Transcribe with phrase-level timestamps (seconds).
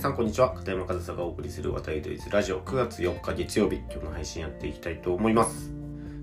[0.00, 0.54] さんこんにちは。
[0.54, 5.70] 片山和沙がお送りする渡りドイツラジオ9月4日月曜日、今日の配信やっていきたいと思います。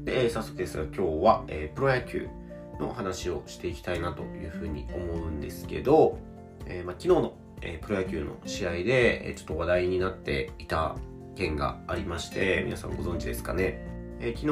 [0.03, 2.27] で、えー早速ですが今日は、えープロ野球
[2.79, 6.17] の話をしていきたいなというふうに思うんですけど、
[6.65, 10.95] えーまあ、昨日の、えープロ野球の試合で、えーちょっと話題になっていた
[11.35, 13.85] 件がありまして、皆さんご存知ですかね。
[14.19, 14.47] えー昨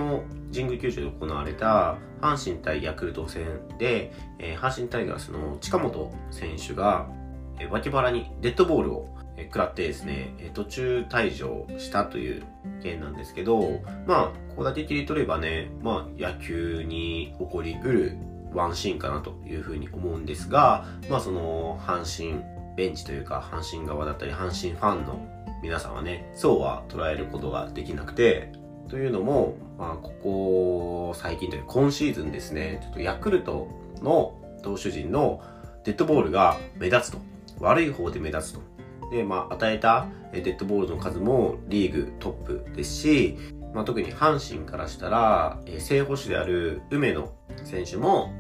[0.54, 3.44] 日、神宮球場で行われた阪神対ヤクルト戦
[3.80, 7.10] で、えー阪神タイガースの近本選手が、
[7.58, 12.44] え脇腹にデッドボールを食らってですね、えー途中退場したという
[12.82, 18.18] 件なんですけど、まあ、ここだけ切り取ればね、まあ、野球に起こりうる
[18.54, 22.42] ワンシーンかなというふうに思うんですが、まあ、その、阪神
[22.78, 25.20] ベンチというか、阪神側だったり、阪神ファンの
[25.62, 28.52] 皆さんはね、そうは捉えることができなくて、
[28.88, 33.68] というのも、まあ、ここ最近というか今シーズンですね、ちょっとヤクルト
[34.02, 35.42] の投手陣の
[35.84, 37.20] デッドボールが目立つと。
[37.60, 38.60] 悪い方で目立つと。
[39.12, 43.38] で、まあ、与えたデッドボールの数もリーグトップですし、
[43.74, 47.32] まあ、特に阪神からしたら、えー正捕手である梅野
[47.64, 48.34] 選手も、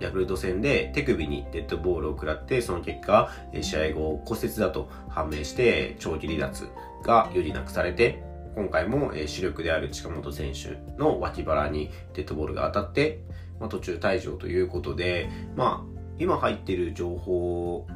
[0.00, 6.68] ヤクルト戦で手首にデッドボールを食らって、その結果、えー試合後骨折だと判明して、長期離脱
[7.04, 8.22] が余儀なくされて、
[8.56, 13.20] 今回も、えー主力である近本選手の脇腹にデッドボールが当たって、
[13.60, 17.86] まあ、途中退場ということで、まあ、今入っている情報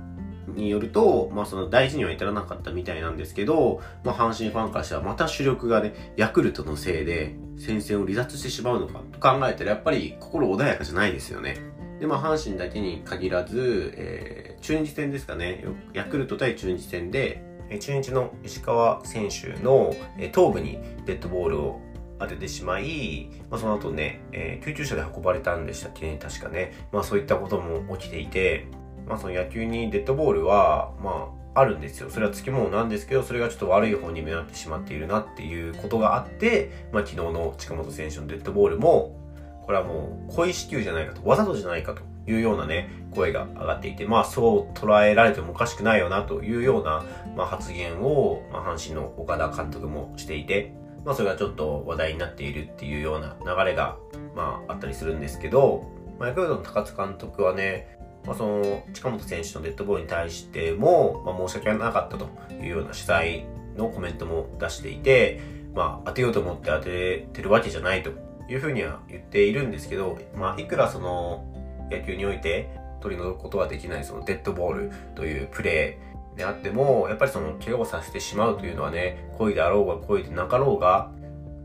[0.49, 11.57] によると、まあその大事には至らなかったみたいなんですけど、まあ阪神ファンからしたらまた主力がね、ヤクルトのせいで戦線を離脱してしまうのかと考えたらやっぱり心穏やかじゃないですよね。
[12.01, 17.43] で、まあ阪神だけに限らず、えー、中日戦ですかね、ヤクルト対中日戦で、
[17.81, 19.95] 中日の石川選手の、
[20.33, 21.81] 頭部にデッドボールを
[22.19, 26.87] 当ててしまい、まあ、その後ね、えー救急車で運ばれたんでしたっけね、確かね。
[26.93, 28.67] まあそういったことも起きていて、
[29.07, 32.11] まあその野球にデッドボールは、まああるんですよ。
[32.11, 39.17] それは付き物なんですけど、それがちょっと悪い方に目立ってしまっているなっていうことがあって、まあ昨日の近本選手のデッドボールも、
[39.63, 47.05] これはもう故意支給じゃないかと、わざとじゃないかというようなね、声が上がっていて、まあそう捉えられてもおかしくないよなというような、
[47.37, 50.75] まあ、発言を、まあ、阪神の岡田監督もしていて、
[51.05, 53.97] まあそれがちょっと話題になっているっていうような流れが、
[54.35, 55.85] まああったりするんですけど、
[56.19, 63.47] まあ、ヤクルトの高津監督はね、まあ、その近本選手のデッドボールに対しても、まあ、申し訳なかったというような取材
[63.77, 65.41] のコメントも出していて、
[65.75, 68.11] まあ、当てようと思って当ててるわけじゃないと
[68.49, 71.45] いうふうには言っているんですけど、まあ、いくらその
[71.91, 72.71] 野球において
[73.01, 81.13] 取り除くことはできないそのデッドボールというプレーであっても、やっぱりその怪我をさせてしまうというのはね、故意であろうが故意でなかろうが、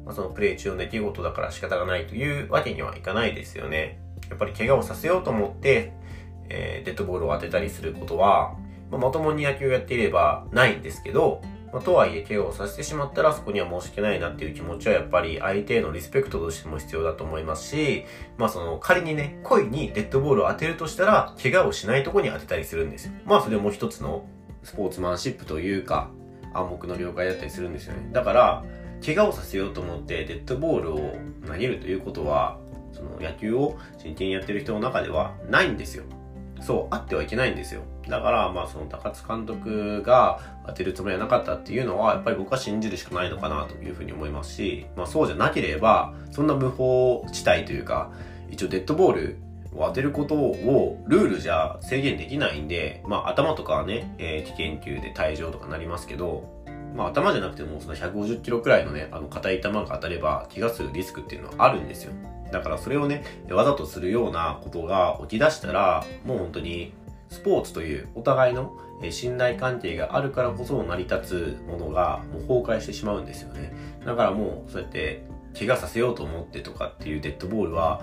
[0.06, 4.00] まあ、そのプレー中の出来事だから仕方がないというわけにはいかないですよね。
[4.30, 5.94] やっぱり怪我をさせようと思って、
[6.50, 8.56] えーデッドボールを当てたりすることは、
[8.92, 18.06] まあ、まともに野球をやっていればないんですけど、まあ、とはいえ怪我をさせてしまったらそこには申し訳ないなっていう気持ちはやっぱり相手へのリスペクトとしても必要だと思いますし、
[18.38, 23.14] まあその仮にね、故意にデッドボールを当てるとしたら、怪我をしないとこに当てたりするんですよ。
[23.26, 24.26] まあそれも一つの
[24.64, 26.10] スポーツマンシップというか、
[26.54, 28.10] 暗黙の了解だったりするんですよね。
[28.12, 28.66] だから、
[29.06, 32.58] 怪我をさせようと思ってデッドボールを投げるということは、
[32.92, 36.04] その野球を真剣にやってる人の中ではないんですよ。
[36.62, 37.82] そう、あってはいけないんですよ。
[38.08, 48.12] だから、まあ、その高津監督が当てるつもりはなかったっていうのは、やっぱり僕は信じるしかないのかなというふうに思いますし、まあ、そうじゃなければ、そんな無法地帯というか、
[48.50, 49.38] 一応デッドボール
[49.76, 56.60] を当てることをルールじゃ制限できないんで、まあ、頭とかはね、えー危険球で退場とかなりますけど、
[56.96, 62.14] まあ、頭じゃなくても、その150キロくらいのね、あの、硬い球が当たれば、怪我するリスクっていうのはあるんですよ。
[62.52, 66.94] だからそれをね、わざとするようなことが起き出したら、もう本当に、
[67.30, 68.76] スポーツというお互いの
[69.12, 73.72] 信頼関係があるからこそ成り立つものがもう崩壊してしまうんですよね。
[74.04, 75.24] だからもうそうやって
[75.58, 78.02] 怪我させようと思ってとかっていうデッドボールは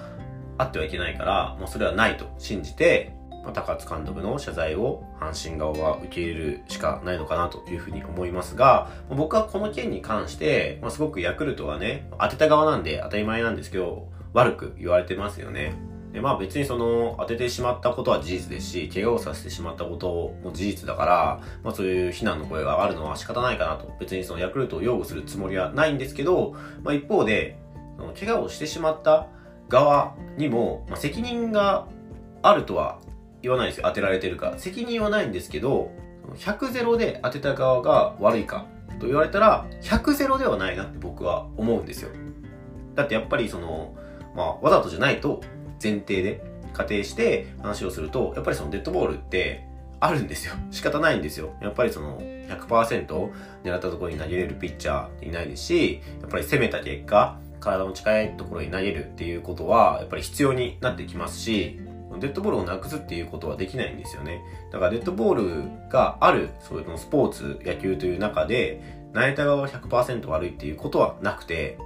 [0.58, 15.72] あってはいけないから、もうそれはないと信じて、まあ、高津監督の謝罪を阪神側は受け入れるしかないのかなというふうに思いますが、僕はこの件に関して、まあ、すごくヤクルトはね、当てた側なんで当たり前なんですけど、悪く言われてますよね。
[16.12, 23.90] で、まあ別にその当ててしまったことは事実ですし、怪我をさせてしまったことも事実だから、まあそういう非難の声が上がるのは仕方ないかなと。
[23.98, 26.54] 別にそのヤクルトを擁護するつもりはないんですけど、
[26.84, 27.58] まあ一方で、
[27.96, 29.28] その怪我をしてしまった
[29.70, 31.88] 側にも、まあ、責任が
[32.42, 32.98] あるとは
[33.40, 33.84] 言わないですよ。
[33.86, 34.54] 当てられてるか。
[34.58, 35.90] 責任はないんですけど、
[36.34, 38.66] 100ゼロで当てた側が悪いか
[39.00, 42.10] と言われたら、100ゼロではないなって僕は思うんですよ。
[42.94, 43.94] だってやっぱりその、
[44.36, 45.40] まあ、わざとじゃないと
[45.82, 46.42] 前提で
[46.72, 49.66] 仮定して話をすると、やっぱりそのデッドボールって
[49.98, 50.54] あるんですよ。
[50.70, 51.54] 仕方ないんですよ。
[51.62, 53.06] やっぱりその100%
[53.64, 61.80] 狙ったところに投げれるピッチャーいないですし、やっぱり攻めた結果、体の近いところに投げるっていうことは、やっぱり必要になってきますし、
[62.20, 64.40] デッドボールをなくすっていうことはできないんですよね。
[64.70, 68.82] だからデッドボールがある、そういうのスポーツ、野球という中で、
[69.14, 71.78] 投げた側は100%悪いっていうことはなくて、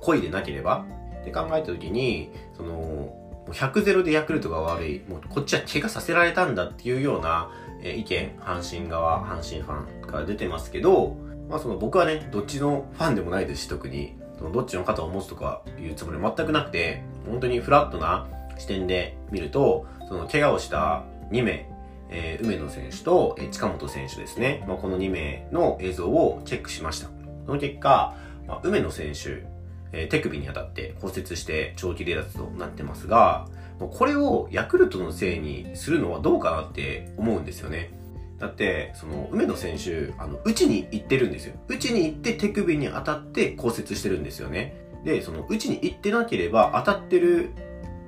[0.00, 0.84] 故意でなければ
[1.22, 3.16] って考えた時に、その、
[3.48, 7.50] 100ゼロでヤクルトが悪い、もうこっちは怪我させられたんだっていうような、
[7.82, 11.16] 意見、阪神側、阪神ファンから出てますけど、
[11.48, 14.16] まあその僕はね、どっちのファンでもないですし、特に、
[14.52, 18.26] どっちの肩を持つとかいうつもりは全くなくて、本当にフラットな
[18.58, 21.68] 視点で見ると、その怪我をした2名、
[22.10, 24.64] えー、梅野選手と、えー、近本選手ですね。
[24.68, 27.08] まあ、この2名の映像をチェックしました。
[27.46, 28.14] その結果、
[28.46, 29.44] まあ、梅野選手、
[29.92, 33.46] えー、手首に当たって骨折して長期離脱となってますが、
[33.78, 37.90] これをヤクルトのせいにするのはどうかなって思うんですよね。
[38.38, 41.54] だって、その、梅野選手、あの、打ちに行ってるんですよ。
[41.68, 44.74] 打ちに行って手首に当たって骨折してるんですよね。
[45.04, 47.50] で、その、打ちに行ってなければ当たってる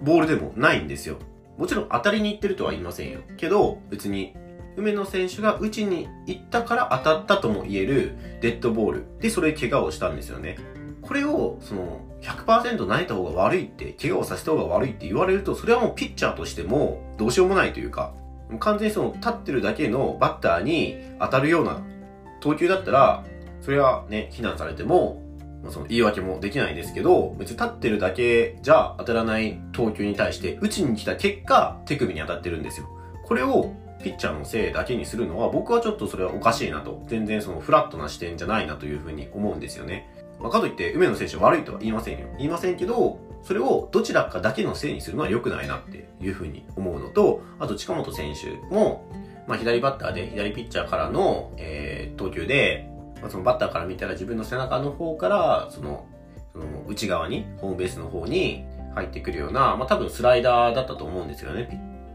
[0.02, 1.18] ボールでもないんですよ。
[1.56, 3.20] もちろん当たりに行ってるとは言いませんよ。
[3.36, 4.34] けど、別に、
[4.76, 10.58] 梅野選手が打ちに行ったから当たったとも言えるデッドボールでそれ怪我をしたんですよね。
[11.06, 18.14] これを、その、100%投げた方が悪いって、怪我をさせた方が悪いって言われると、それはもうピッチャーとしてもどうしようもないというか、
[18.60, 21.82] 完全にその立ってるだけのバッターに当たるような
[22.40, 23.24] 投球だったら、
[23.60, 25.22] それはね、非難されても、
[25.70, 32.88] その言い訳もできないですけど、別に立ってるだけじゃ当たらない投球に対して、打ちに来た結果、手首に当たってるんですよ。
[33.24, 33.72] これを
[34.02, 37.02] ピッチャーのせいだけにするのは、僕はちょっとそれはおかしいなと。
[37.08, 40.10] 全然そのフラットな視点じゃないなというふうに思うんですよね。
[40.40, 42.26] まあ、かといって、梅野選手は悪いとは言いませんよ。
[42.38, 49.10] 言いませんけど、それをどちらかだけのせいにするのは良くないなっていうふうに思うのと、あと近本選手も、
[49.46, 52.88] まあ、左バッターで、左ピッチャーからの、えー、投球で、
[53.20, 56.06] まあ、そのバッターから見たら自分の背中の方から、その、
[56.52, 58.64] その内側に、ホームベースの方に
[58.94, 61.68] 入ってくるような、まあ、多分スライダーだったと思うんですよね、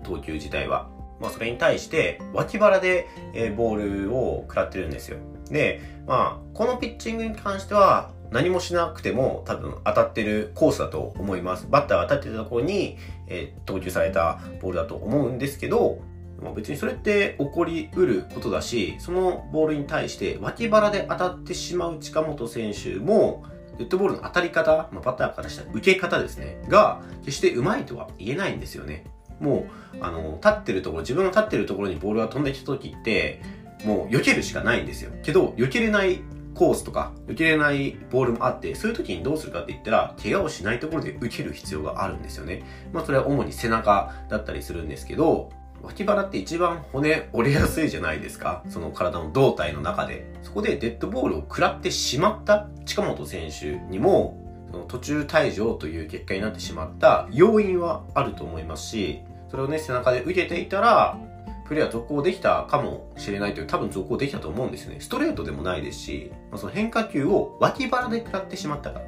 [0.03, 0.89] 投球自体は。
[1.19, 5.17] まあ、それに対して、脇腹で、えー、ボールを食らってるんですよ。
[5.49, 11.67] で、まあ、このピッチングに関しては、何もしなくても多分当たってるコースだと思います。
[11.69, 15.99] バッターが立ってたところに、えー、投球されたボールだと思うんですけど、
[16.41, 23.43] まあ、別にそれって起こりうることだし、そのボールに対して脇腹で当たってしまう近本選手も、
[23.77, 29.05] デッドボールの当たり方、まあ、バッターからしたら受け方ですね、が、決してうまいとは言えないんですよね。
[29.39, 33.41] もう、あの、立ってるところ、自分が立ってるところにボールが飛んできた時って、
[33.85, 35.11] もう避けるしかないんですよ。
[35.23, 36.21] けど、避けれない
[36.53, 42.63] コースとか、受けれないボールもあって、そういう時にどうするかって言ったら、怪我をしないところで受ける必要があるんですよね。
[42.91, 45.51] まあそれは主に背中だったりするんですけど、
[45.81, 48.63] 脇腹って一番骨折れやすいじゃないですか。
[48.67, 50.27] その体の胴体の中で。
[50.43, 54.37] そこでデッドボールを食らってしまった近本選手にも、
[54.71, 61.17] その途中退場という結果になってしまった要因はあると思いますし、それをね、背中で受けていたら、
[61.65, 64.97] プレーは続行できたかもしれないという、多分続行できたと思うんですよね。
[64.99, 69.05] ストレートでもないですし、まあ、その変化球を脇腹で食らってしまったから。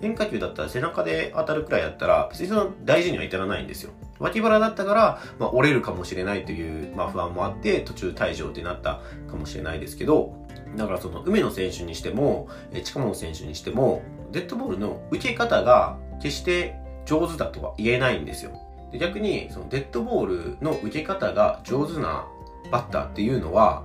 [0.00, 3.92] 変化球だったら背中で当たるくらいだったら、別にその大事には至らないんですよ。
[4.18, 10.34] 脇腹だったから、まあ、折れるかもしれないという、まあ、不安もあって、途中退場ってなったかもしれないですけど、
[10.76, 12.48] だからその梅野選手にしても、
[12.84, 18.52] 近本選手にしても、デッドボールの受け方が決して上手だとは言えないんですよ。
[18.94, 22.28] で逆にそのデッドボールの受け方が上手な
[22.70, 23.82] バッターっていうのは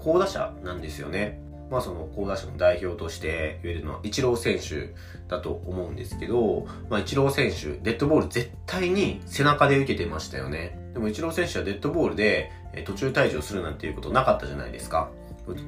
[0.00, 1.40] 好打者なんですよね。
[1.70, 4.94] まあその好打者の代表として言えるのはイチロー選手
[5.28, 10.76] だと思うんですけど、まあイチロー選手、デッドボール絶対に背中で受けてましたよね。
[10.92, 12.50] でもイチロー選手はデッドボールで
[12.84, 15.08] 途中退場するなんていうことなかったじゃないですか。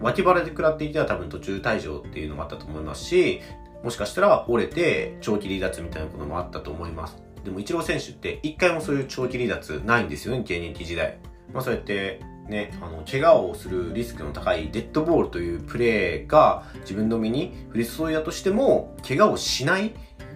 [0.01, 3.41] 脇腹で食らっていては多分途中退場っていうのもあったと思いますし、
[3.85, 7.24] もしかしたら折れて長期離脱みたいなこともあったと思います。
[7.45, 11.19] でも、イチロー選手って一回もそういう長期離脱ないんですよね、現役時代。
[11.53, 19.93] まあそうやってね、あの、怪我をするリスクの高いデッドボールというプレーが自分の身に降り注いだとしても、怪我をしない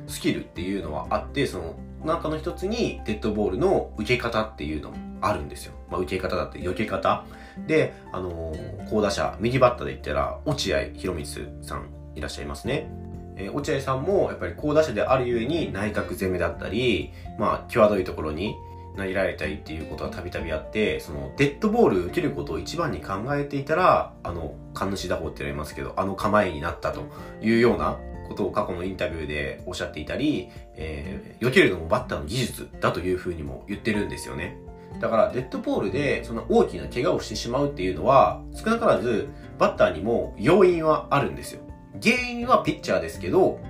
[0.06, 1.74] スキルっていうのはあって、その
[2.04, 5.74] 中の一つにデッドボールの受け方っていうのもあるんですよ。
[5.90, 7.24] まあ受け方だって避け方。
[7.66, 11.26] で、あのー、高打者、右バッターで言ったら、落合博満
[11.62, 12.90] さんいらっしゃいますね。
[13.38, 18.56] えー、落合さんもやっぱり好打者であるゆえに内角攻めだったり、まあ、際どいところに
[18.96, 27.04] 投げられたりっていうことがたびたびあって、そのデッドボール受けることを一番に考えていたら、あの、神主打法って言われますけど、あの構えになったと
[27.40, 27.96] いうような
[28.28, 34.58] ことを過去のインタビューでおっしゃっていたり、えー、避けるのもバッターの技術だというふうにも言ってるんですよね。
[35.00, 39.28] だからデッドボールでその大きな怪我をしてしまうっていうのは少なからず
[39.58, 41.60] バッターにも要因はあるんですよ。
[42.02, 43.60] 原因はピッチャーですけど、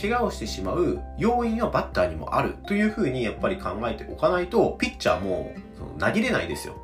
[0.00, 6.74] 怪我をしてしまう要因はバッターにもあるというふうにやっぱり考えておかないと、ピッチャーもその投げれないですよ。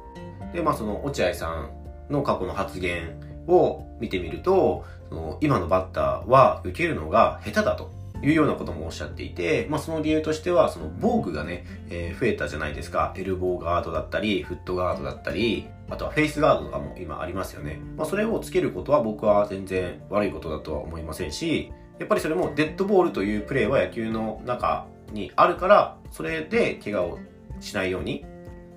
[0.53, 3.19] で、まあその落合さんの過去の発言
[3.49, 7.91] を見てみると、その今のバッターは受けるのが下手だと。
[8.23, 13.13] いうようなこともおっしゃっていて、まあその理由としては、その防具がね、えー、増えたじゃないですか。
[13.17, 17.81] エルボーガードだったり、フットガードだったり、あとはフェイスガードとかも今ありますよね。
[17.97, 27.19] まあそれをつけることは僕は全然悪いことだとは思いませんし、やっぱりそれもデッドボールというプレーは野球の中にあるから、それで怪我を
[27.61, 28.25] しないように、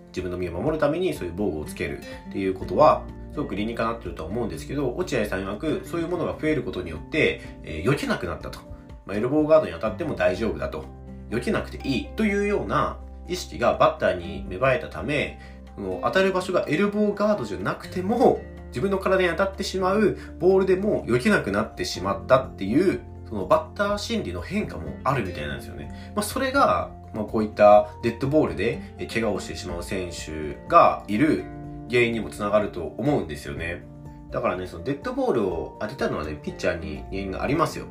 [0.10, 2.00] 自分の身を守るためにそういう防具をつける
[2.30, 8.60] っていうことは、すごく理にかなってると思うんですけど、落合さん曰く、そういうものが増えることによって、えー、避けなくなったと。
[9.06, 10.86] まあ、エルボーガードに当たっても大丈夫だと。
[11.30, 12.98] 避けなくていいというような
[13.28, 15.40] 意識がバッターに芽生えたため、
[15.76, 26.14] 当たる場所がエルボーガードじゃなくても、自分の体に当たってしまうボールでも避けなくなってしまったっていう、そのバッター心理の変化もあるみたいなんですよね。
[26.16, 31.44] まあ、それが、まあ、こういったデッドボールで怪我をしてしまう選手がいる
[31.90, 33.84] 原因にもつながると思うんですよね。
[34.32, 37.86] だからね、そのデッドボールを当てたのはね、ピッチャーに原因がありますよ。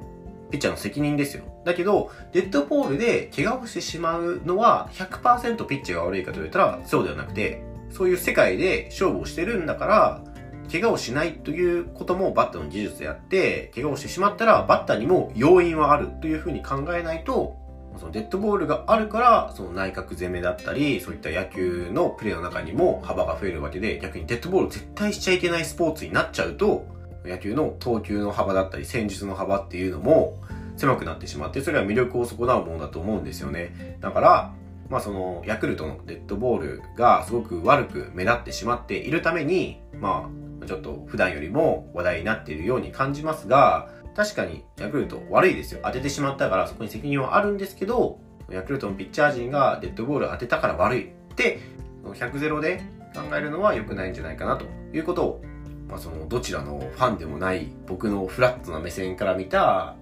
[0.50, 1.44] ピッチャーの責任ですよ。
[1.64, 10.24] だけど、デッドボールで怪我をしてしまうのは100%ピッチャーが悪いかと言ったらそうではなくて、そういう世界で勝負をしてるんだから、
[10.70, 17.56] 怪我をしないということもバッターの技術であって、怪我をしてしまったらバッターにも要因はあるというふうに考えないと、
[17.98, 26.86] そのデッドボールがあるから、その内角攻めだったり、そういった野球のプレーの中にも幅が増えるわけで、逆にデッドボール絶対しちゃいけないスポーツになっちゃうと、
[27.24, 30.38] 野球の投球の幅だったり、戦術の幅っていうのも
[30.76, 33.96] 狭くなってしまって、それは魅力を損なうものだと思うんですよね。
[34.00, 34.54] だから、
[34.90, 40.28] まあその、ヤクルトのデッドボールがすごく悪く目立ってしまっているために、ま
[40.62, 45.80] あ、ちょっと普段よりも話題になっているように感じますが、確かにヤクルト悪いですよ。
[45.82, 48.18] 当ててしまったからそこに責任はあるんですけど、
[48.50, 51.58] ヤクルトのピッチャー陣がデッドボール当てたから悪いって
[52.04, 52.82] 100ゼロで
[53.14, 55.42] 考えるのは良くないんじゃないかなということを、
[55.88, 59.96] まあ、そのどちらのファンでもない僕のフラットな目線から見た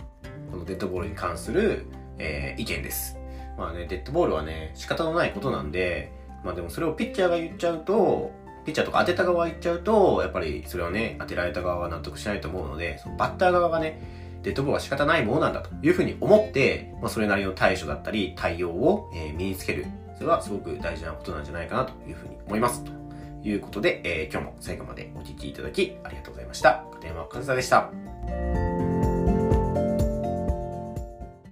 [0.50, 1.86] このデッドボールに関する、
[2.18, 3.16] えー、意見です。
[3.58, 6.12] まあね、デッドボールはね、仕方のないことなんで、
[6.44, 8.32] まあでもそれをピッチャーが言っちゃうと、
[8.64, 14.00] ピッチャーとか当てた側が言っちゃうと、やっぱりそれをね、当てられた側は納得しないと思うので、そのバッター側がね、
[14.42, 19.86] デッドボールは仕方ないものなんだというふうに思って、まあ、それなりの対処だったり、対応を、えー、身につける。
[20.16, 23.01] それはすごく大事なことなんじゃないかなというふうに思います。
[23.42, 26.84] ということで、えー、今日も最後までお聴きいただきありがとうございました。
[26.92, 28.71] 片山和沙でした。